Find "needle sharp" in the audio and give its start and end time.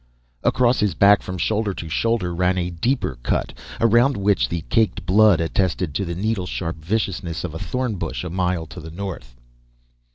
6.15-6.77